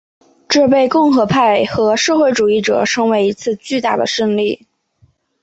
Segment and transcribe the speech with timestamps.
[0.49, 4.65] 这被共和派和社会主义者称为一次巨大胜利。